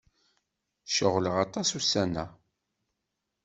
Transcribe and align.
Ceɣleɣ 0.87 1.35
aṭas 1.45 1.69
ussan-a. 1.79 2.25